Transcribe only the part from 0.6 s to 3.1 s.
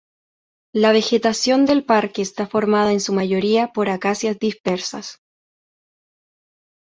La vegetación del parque está formada en